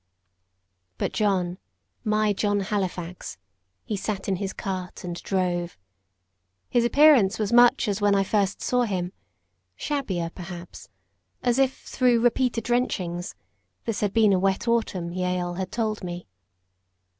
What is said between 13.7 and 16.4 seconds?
this had been a wet autumn, Jael had told me.